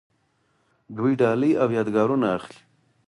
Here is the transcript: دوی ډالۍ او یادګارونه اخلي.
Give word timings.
دوی 0.97 1.13
ډالۍ 1.19 1.51
او 1.61 1.67
یادګارونه 1.77 2.27
اخلي. 2.37 2.59